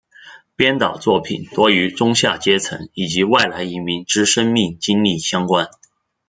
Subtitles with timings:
[0.55, 5.67] 编导作品多与中下阶层及外来移民之生命经历相关。